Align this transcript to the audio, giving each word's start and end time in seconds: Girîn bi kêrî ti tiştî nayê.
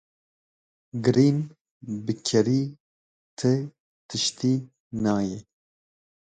Girîn 1.03 1.37
bi 2.05 2.13
kêrî 2.27 2.63
ti 3.37 3.53
tiştî 4.07 4.53
nayê. 5.03 5.39